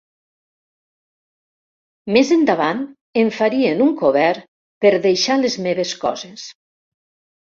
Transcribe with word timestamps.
Més 2.15 2.31
endavant 2.35 2.79
em 3.23 3.29
farien 3.39 3.83
un 3.87 3.93
cobert 4.01 4.49
per 4.85 4.93
deixar 5.05 5.39
les 5.43 5.59
meves 5.67 5.95
coses. 6.07 6.47